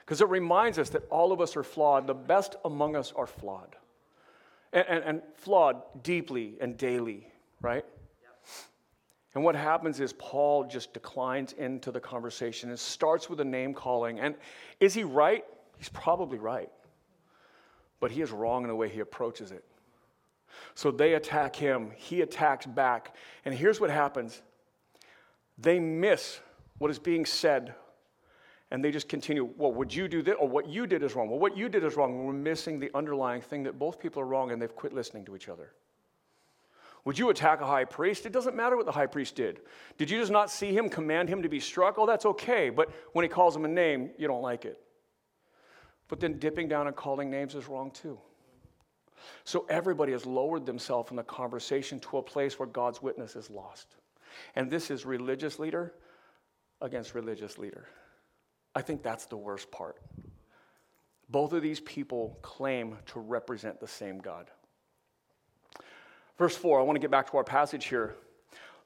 [0.00, 2.06] Because it reminds us that all of us are flawed.
[2.06, 3.76] The best among us are flawed.
[4.72, 7.28] And, and, and flawed deeply and daily,
[7.60, 7.84] right?
[9.34, 13.74] And what happens is Paul just declines into the conversation and starts with a name
[13.74, 14.20] calling.
[14.20, 14.36] And
[14.78, 15.44] is he right?
[15.76, 16.70] He's probably right.
[17.98, 19.64] But he is wrong in the way he approaches it.
[20.76, 23.16] So they attack him, he attacks back.
[23.44, 24.40] And here's what happens
[25.58, 26.40] they miss
[26.78, 27.74] what is being said.
[28.70, 30.34] And they just continue, well, would you do this?
[30.38, 31.28] Or what you did is wrong.
[31.28, 32.24] Well, what you did is wrong.
[32.24, 35.36] We're missing the underlying thing that both people are wrong and they've quit listening to
[35.36, 35.70] each other.
[37.04, 38.24] Would you attack a high priest?
[38.24, 39.60] It doesn't matter what the high priest did.
[39.98, 41.98] Did you just not see him command him to be struck?
[41.98, 42.70] Oh, that's okay.
[42.70, 44.80] But when he calls him a name, you don't like it.
[46.08, 48.18] But then dipping down and calling names is wrong too.
[49.44, 53.50] So everybody has lowered themselves in the conversation to a place where God's witness is
[53.50, 53.96] lost.
[54.54, 55.94] And this is religious leader
[56.80, 57.86] against religious leader.
[58.74, 60.00] I think that's the worst part.
[61.28, 64.50] Both of these people claim to represent the same God.
[66.38, 68.16] Verse 4, I want to get back to our passage here.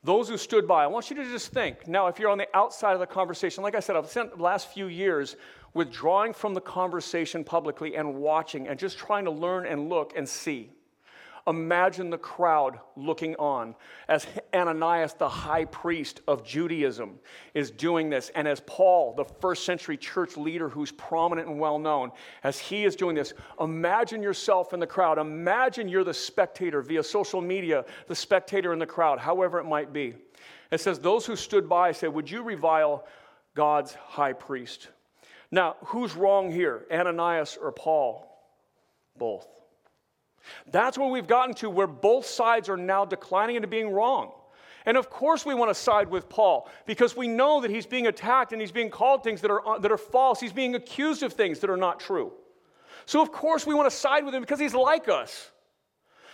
[0.05, 1.89] Those who stood by, I want you to just think.
[1.89, 4.43] Now, if you're on the outside of the conversation, like I said, I've spent the
[4.43, 5.37] last few years
[5.75, 10.29] withdrawing from the conversation publicly and watching and just trying to learn and look and
[10.29, 10.71] see.
[11.49, 13.75] Imagine the crowd looking on
[14.09, 17.19] as Ananias, the high priest of Judaism,
[17.55, 21.79] is doing this, and as Paul, the first century church leader who's prominent and well
[21.79, 22.13] known,
[22.45, 23.33] as he is doing this.
[23.61, 25.19] Imagine yourself in the crowd.
[25.19, 29.93] Imagine you're the spectator via social media, the spectator in the crowd, however it might
[29.93, 30.15] be.
[30.71, 33.07] It says, Those who stood by said, Would you revile
[33.55, 34.89] God's high priest?
[35.51, 38.27] Now, who's wrong here, Ananias or Paul?
[39.17, 39.58] Both.
[40.71, 44.33] That's where we've gotten to where both sides are now declining into being wrong.
[44.87, 48.07] And of course, we want to side with Paul because we know that he's being
[48.07, 50.41] attacked and he's being called things that are, uh, that are false.
[50.41, 52.33] He's being accused of things that are not true.
[53.05, 55.51] So, of course, we want to side with him because he's like us.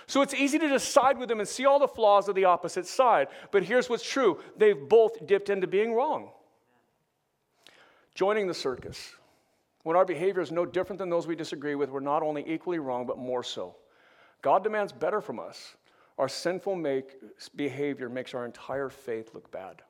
[0.06, 2.44] So, it's easy to just side with him and see all the flaws of the
[2.44, 3.28] opposite side.
[3.50, 6.30] But here's what's true they've both dipped into being wrong.
[8.14, 9.14] Joining the circus.
[9.82, 12.78] When our behavior is no different than those we disagree with, we're not only equally
[12.78, 13.74] wrong, but more so.
[14.44, 15.74] God demands better from us.
[16.18, 17.16] Our sinful make,
[17.56, 19.80] behavior makes our entire faith look bad.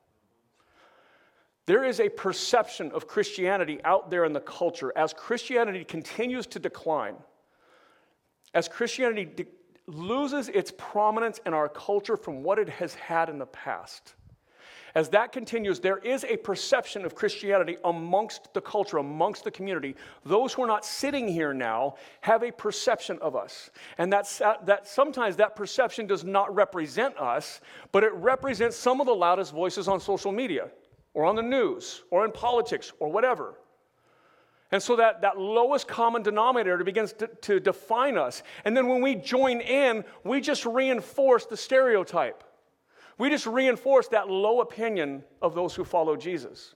[1.65, 6.59] There is a perception of Christianity out there in the culture as Christianity continues to
[6.59, 7.17] decline,
[8.53, 9.45] as Christianity de-
[9.87, 14.15] loses its prominence in our culture from what it has had in the past.
[14.95, 19.93] As that continues, there is a perception of Christianity amongst the culture, amongst the community.
[20.25, 23.71] Those who are not sitting here now have a perception of us.
[23.97, 27.59] And that's, uh, that sometimes that perception does not represent us,
[27.91, 30.69] but it represents some of the loudest voices on social media
[31.13, 33.55] or on the news or in politics or whatever.
[34.71, 38.43] And so that, that lowest common denominator begins to, to define us.
[38.63, 42.45] And then when we join in, we just reinforce the stereotype.
[43.17, 46.75] We just reinforce that low opinion of those who follow Jesus.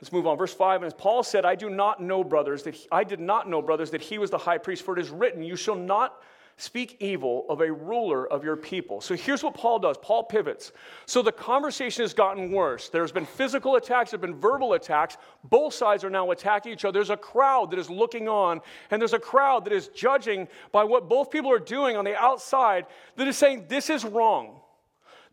[0.00, 0.38] Let's move on.
[0.38, 3.20] Verse 5, and as Paul said, I do not know, brothers, that he, I did
[3.20, 5.74] not know, brothers, that he was the high priest, for it is written, You shall
[5.74, 6.22] not
[6.56, 9.00] speak evil of a ruler of your people.
[9.00, 10.72] So here's what Paul does Paul pivots.
[11.06, 12.88] So the conversation has gotten worse.
[12.88, 15.16] There's been physical attacks, there have been verbal attacks.
[15.44, 16.98] Both sides are now attacking each other.
[16.98, 20.84] There's a crowd that is looking on, and there's a crowd that is judging by
[20.84, 24.57] what both people are doing on the outside that is saying, This is wrong.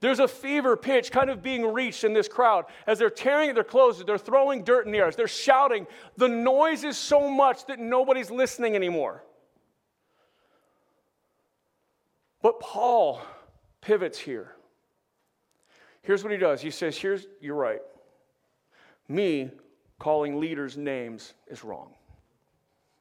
[0.06, 3.56] There's a fever pitch kind of being reached in this crowd as they're tearing at
[3.56, 5.88] their clothes, they're throwing dirt in the air, they're shouting.
[6.16, 9.24] The noise is so much that nobody's listening anymore.
[12.44, 13.20] But Paul
[13.82, 14.52] pivots here.
[16.04, 16.62] Here's what he does.
[16.62, 17.82] He says, Here's, you're right.
[19.08, 19.50] Me
[19.98, 21.96] calling leaders names is wrong.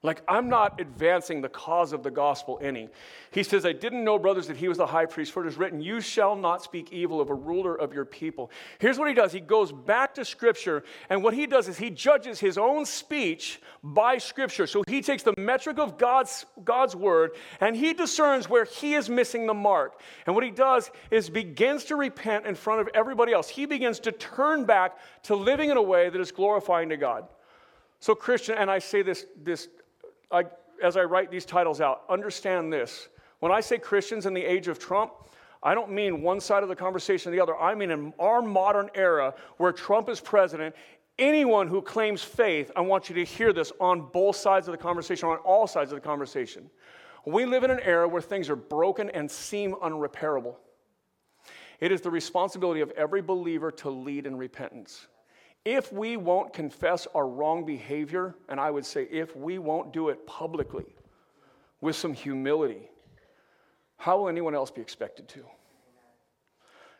[0.04, 2.90] Like, I'm not advancing the cause of the gospel any.
[3.30, 5.56] He says, I didn't know, brothers, that he was the high priest, for it is
[5.56, 8.50] written, You shall not speak evil of a ruler of your people.
[8.78, 11.88] Here's what he does he goes back to Scripture, and what he does is he
[11.88, 14.66] judges his own speech by Scripture.
[14.66, 19.08] So he takes the metric of God's, God's word, and he discerns where he is
[19.08, 19.98] missing the mark.
[20.26, 23.48] And what he does is begins to repent in front of everybody else.
[23.48, 27.26] He begins to turn back to living in a way that is glorifying to God.
[28.00, 29.68] So, Christian, and I say this, this
[30.30, 30.44] I,
[30.82, 33.08] as I write these titles out, understand this.
[33.40, 35.12] When I say Christians in the age of Trump,
[35.62, 37.56] I don't mean one side of the conversation or the other.
[37.56, 40.74] I mean in our modern era where Trump is president,
[41.18, 44.78] anyone who claims faith, I want you to hear this on both sides of the
[44.78, 46.68] conversation, on all sides of the conversation.
[47.26, 50.56] We live in an era where things are broken and seem unrepairable.
[51.80, 55.06] It is the responsibility of every believer to lead in repentance.
[55.64, 60.10] If we won't confess our wrong behavior, and I would say if we won't do
[60.10, 60.84] it publicly
[61.80, 62.90] with some humility,
[63.96, 65.44] how will anyone else be expected to?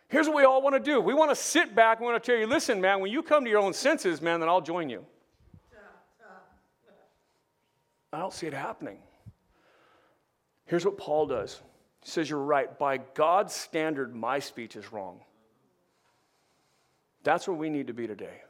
[0.09, 1.01] Here's what we all want to do.
[1.01, 3.23] We want to sit back and we want to tell you, listen, man, when you
[3.23, 5.05] come to your own senses, man, then I'll join you.
[8.13, 8.99] I don't see it happening.
[10.67, 11.61] Here's what Paul does.
[12.01, 12.79] He says, You're right.
[12.79, 15.21] By God's standard, my speech is wrong.
[17.25, 18.43] That's where we need to be today.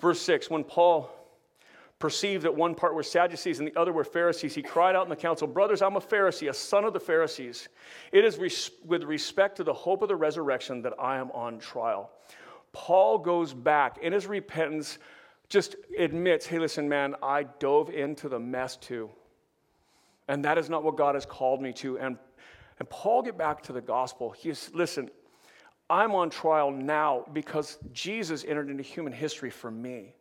[0.00, 1.10] Verse 6 When Paul
[1.98, 5.10] perceived that one part were Sadducees and the other were Pharisees, he cried out in
[5.10, 7.68] the council, Brothers, I'm a Pharisee, a son of the Pharisees.
[8.10, 11.58] It is res- with respect to the hope of the resurrection that I am on
[11.58, 12.10] trial.
[12.72, 14.98] Paul goes back in his repentance,
[15.48, 19.10] just admits, Hey, listen, man, I dove into the mess too.
[20.28, 21.98] And that is not what God has called me to.
[21.98, 22.16] And,
[22.78, 24.30] and Paul get back to the gospel.
[24.30, 25.10] He's, listen,
[25.90, 30.14] I'm on trial now because Jesus entered into human history for me.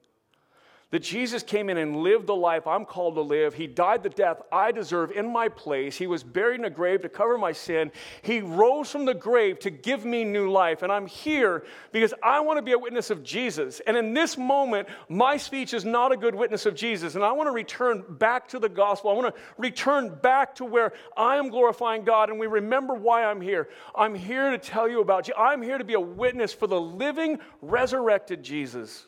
[0.91, 3.53] That Jesus came in and lived the life I'm called to live.
[3.53, 5.95] He died the death I deserve in my place.
[5.95, 7.91] He was buried in a grave to cover my sin.
[8.23, 10.81] He rose from the grave to give me new life.
[10.81, 13.81] And I'm here because I want to be a witness of Jesus.
[13.85, 17.13] And in this moment, my speech is not a good witness of Jesus.
[17.13, 19.11] And I want to return back to the gospel.
[19.11, 23.25] I want to return back to where I am glorifying God and we remember why
[23.25, 23.69] I'm here.
[23.93, 25.35] I'm here to tell you about you.
[25.37, 29.05] I'm here to be a witness for the living, resurrected Jesus.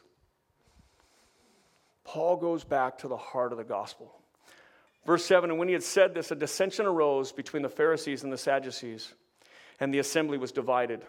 [2.04, 4.14] Paul goes back to the heart of the gospel.
[5.06, 8.32] Verse 7 And when he had said this, a dissension arose between the Pharisees and
[8.32, 9.14] the Sadducees,
[9.80, 11.02] and the assembly was divided.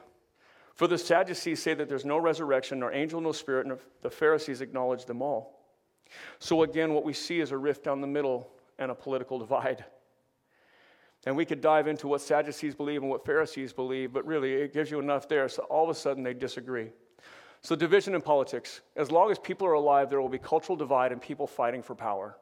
[0.74, 4.61] For the Sadducees say that there's no resurrection, nor angel, no spirit, and the Pharisees
[4.61, 5.59] acknowledge them all.
[6.38, 9.84] So again, what we see is a rift down the middle and a political divide.
[11.24, 14.72] And we could dive into what Sadducees believe and what Pharisees believe, but really it
[14.72, 15.49] gives you enough there.
[15.49, 16.90] So all of a sudden they disagree.
[17.62, 18.80] So, division in politics.
[18.96, 21.94] As long as people are alive, there will be cultural divide and people fighting for
[21.94, 22.36] power.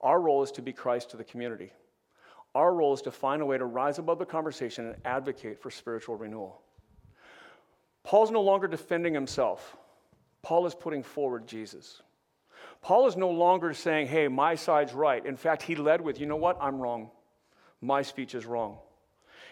[0.00, 1.70] Our role is to be Christ to the community.
[2.54, 5.70] Our role is to find a way to rise above the conversation and advocate for
[5.70, 6.62] spiritual renewal.
[8.04, 9.76] Paul's no longer defending himself,
[10.42, 12.00] Paul is putting forward Jesus.
[12.80, 15.24] Paul is no longer saying, hey, my side's right.
[15.26, 16.56] In fact, he led with, you know what?
[16.60, 17.10] I'm wrong.
[17.80, 18.78] My speech is wrong.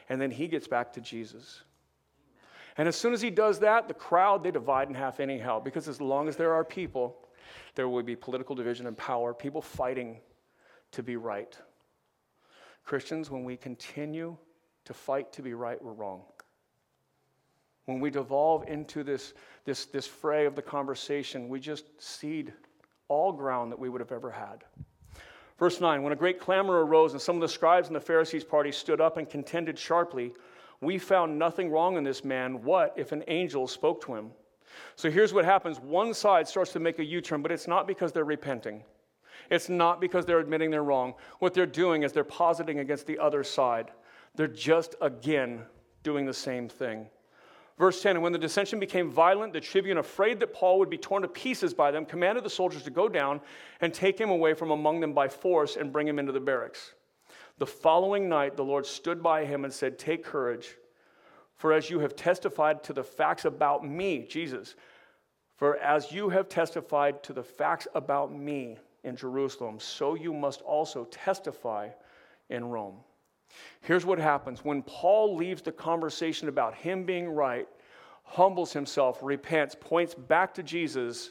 [0.08, 1.62] And then he gets back to Jesus.
[2.78, 5.88] And as soon as he does that, the crowd, they divide in half anyhow, because
[5.88, 7.16] as long as there are people,
[7.74, 10.20] there will be political division and power, people fighting
[10.92, 11.56] to be right.
[12.84, 14.36] Christians, when we continue
[14.84, 16.22] to fight to be right, we're wrong.
[17.86, 22.52] When we devolve into this, this, this fray of the conversation, we just cede
[23.08, 24.64] all ground that we would have ever had.
[25.58, 28.44] Verse 9 When a great clamor arose, and some of the scribes and the Pharisees'
[28.44, 30.32] party stood up and contended sharply
[30.80, 32.62] we found nothing wrong in this man.
[32.62, 34.30] What if an angel spoke to him?
[34.96, 37.86] So here's what happens one side starts to make a U turn, but it's not
[37.86, 38.82] because they're repenting.
[39.50, 41.14] It's not because they're admitting they're wrong.
[41.38, 43.90] What they're doing is they're positing against the other side.
[44.34, 45.62] They're just again
[46.02, 47.06] doing the same thing.
[47.78, 50.98] Verse 10 And when the dissension became violent, the tribune, afraid that Paul would be
[50.98, 53.40] torn to pieces by them, commanded the soldiers to go down
[53.80, 56.92] and take him away from among them by force and bring him into the barracks.
[57.58, 60.76] The following night, the Lord stood by him and said, Take courage,
[61.54, 64.74] for as you have testified to the facts about me, Jesus,
[65.56, 70.60] for as you have testified to the facts about me in Jerusalem, so you must
[70.62, 71.88] also testify
[72.50, 72.96] in Rome.
[73.80, 77.66] Here's what happens when Paul leaves the conversation about him being right,
[78.24, 81.30] humbles himself, repents, points back to Jesus,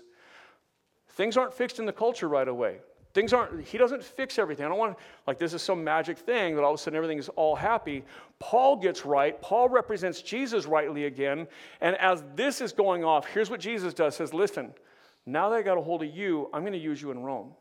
[1.09, 2.79] things aren't fixed in the culture right away.
[3.15, 4.65] Things aren't, he doesn't fix everything.
[4.65, 7.17] I don't want, like, this is some magic thing that all of a sudden everything
[7.17, 8.03] is all happy.
[8.39, 9.41] Paul gets right.
[9.41, 11.47] Paul represents Jesus rightly again.
[11.79, 14.73] And as this is going off, here's what Jesus does says, listen,
[15.25, 17.53] now that I got a hold of you, I'm going to use you in Rome.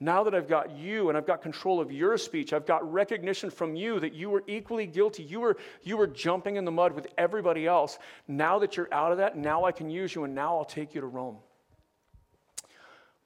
[0.00, 3.48] Now that I've got you and I've got control of your speech, I've got recognition
[3.48, 5.22] from you that you were equally guilty.
[5.22, 7.98] You were, you were jumping in the mud with everybody else.
[8.28, 10.94] Now that you're out of that, now I can use you and now I'll take
[10.94, 11.38] you to Rome.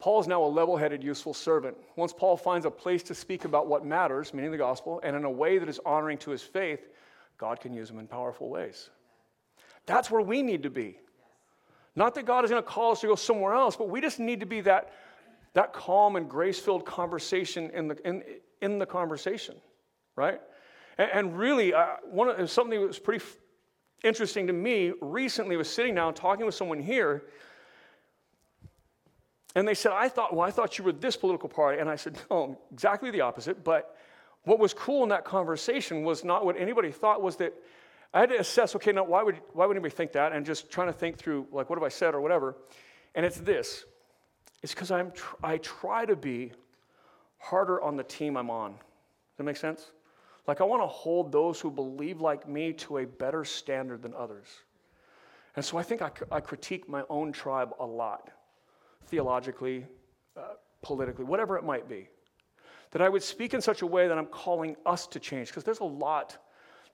[0.02, 1.76] Paul is now a level headed, useful servant.
[1.94, 5.24] Once Paul finds a place to speak about what matters, meaning the gospel, and in
[5.24, 6.88] a way that is honoring to his faith,
[7.38, 8.90] God can use him in powerful ways.
[9.86, 10.98] That's where we need to be.
[11.94, 14.18] Not that God is going to call us to go somewhere else, but we just
[14.18, 14.92] need to be that,
[15.54, 18.24] that calm and grace filled conversation in the, in,
[18.60, 19.54] in the conversation,
[20.16, 20.40] right?
[20.98, 23.36] And, and really, uh, one of, something that was pretty f-
[24.02, 27.22] interesting to me recently was sitting down talking with someone here
[29.54, 31.80] and they said, I thought, well, I thought you were this political party.
[31.80, 33.62] And I said, no, exactly the opposite.
[33.62, 33.96] But
[34.44, 37.52] what was cool in that conversation was not what anybody thought was that
[38.14, 40.32] I had to assess, okay, now why would, why would anybody think that?
[40.32, 42.56] And just trying to think through, like, what have I said or whatever.
[43.14, 43.84] And it's this
[44.62, 46.52] it's because I'm tr- I try to be
[47.38, 48.72] harder on the team I'm on.
[48.72, 48.78] Does
[49.38, 49.90] that make sense?
[50.46, 54.14] Like, I want to hold those who believe like me to a better standard than
[54.14, 54.46] others.
[55.56, 58.30] And so I think I, I critique my own tribe a lot
[59.06, 59.86] theologically,
[60.36, 62.08] uh, politically, whatever it might be.
[62.90, 65.64] That I would speak in such a way that I'm calling us to change, because
[65.64, 66.36] there's a lot,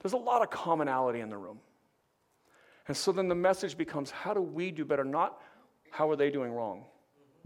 [0.01, 1.59] there's a lot of commonality in the room.
[2.87, 5.41] And so then the message becomes how do we do better, not
[5.91, 6.85] how are they doing wrong?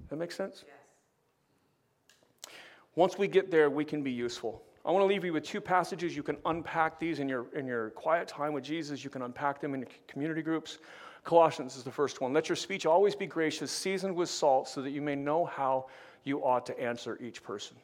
[0.10, 0.64] That makes sense?
[0.68, 2.54] Yes.
[2.96, 4.64] Once we get there, we can be useful.
[4.86, 6.16] I want to leave you with two passages.
[6.16, 9.04] You can unpack these in your, in your quiet time with Jesus.
[9.04, 10.78] You can unpack them in your community groups.
[11.24, 12.34] Colossians is the first one.
[12.34, 15.88] Let your speech always be gracious, seasoned with salt, so that you may know how
[16.24, 17.78] you ought to answer each person.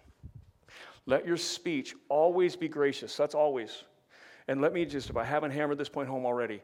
[1.06, 3.16] Let your speech always be gracious.
[3.16, 3.84] That's always.
[4.48, 6.62] And let me just, if I haven't hammered this point home already,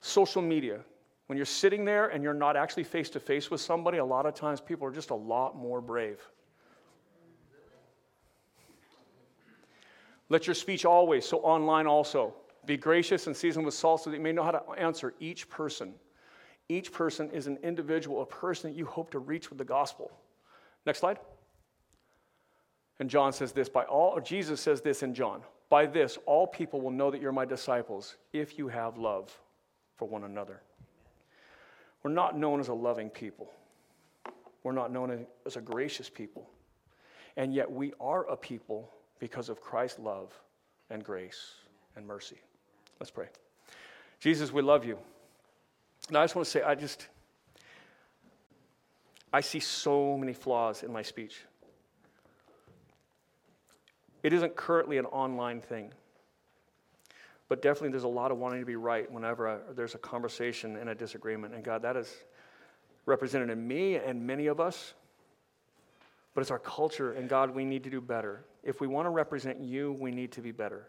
[0.00, 0.80] social media.
[1.26, 4.26] When you're sitting there and you're not actually face to face with somebody, a lot
[4.26, 6.20] of times people are just a lot more brave.
[10.28, 12.34] Let your speech always, so online also,
[12.66, 15.48] be gracious and seasoned with salt so that you may know how to answer each
[15.48, 15.94] person.
[16.72, 20.10] Each person is an individual, a person that you hope to reach with the gospel.
[20.86, 21.18] Next slide.
[22.98, 26.80] And John says this by all, Jesus says this in John by this, all people
[26.80, 29.38] will know that you're my disciples if you have love
[29.96, 30.62] for one another.
[32.02, 33.52] We're not known as a loving people,
[34.62, 36.48] we're not known as a gracious people.
[37.36, 40.32] And yet we are a people because of Christ's love
[40.88, 41.52] and grace
[41.96, 42.40] and mercy.
[42.98, 43.28] Let's pray.
[44.20, 44.98] Jesus, we love you.
[46.08, 47.06] And I just want to say, I just,
[49.32, 51.40] I see so many flaws in my speech.
[54.22, 55.92] It isn't currently an online thing.
[57.48, 60.76] But definitely there's a lot of wanting to be right whenever I, there's a conversation
[60.76, 61.54] and a disagreement.
[61.54, 62.10] And God, that is
[63.04, 64.94] represented in me and many of us.
[66.34, 68.46] But it's our culture, and God, we need to do better.
[68.62, 70.88] If we want to represent you, we need to be better.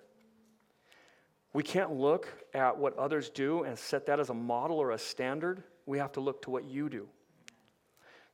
[1.53, 4.97] We can't look at what others do and set that as a model or a
[4.97, 5.63] standard.
[5.85, 7.07] We have to look to what you do.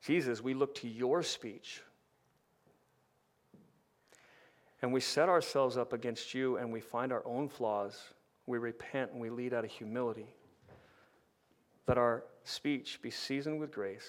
[0.01, 1.81] Jesus, we look to your speech.
[4.81, 8.01] And we set ourselves up against you and we find our own flaws.
[8.45, 10.27] We repent and we lead out of humility.
[11.87, 14.07] Let our speech be seasoned with grace.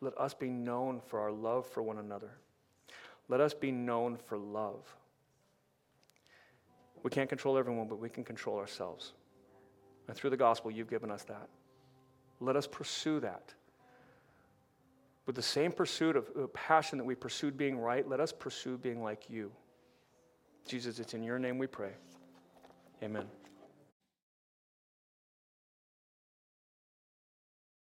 [0.00, 2.32] Let us be known for our love for one another.
[3.28, 4.96] Let us be known for love.
[7.02, 9.14] We can't control everyone, but we can control ourselves.
[10.08, 11.48] And through the gospel, you've given us that.
[12.40, 13.54] Let us pursue that.
[15.26, 18.78] With the same pursuit of uh, passion that we pursued being right, let us pursue
[18.78, 19.52] being like you.
[20.66, 21.92] Jesus, it's in your name we pray.
[23.02, 23.26] Amen.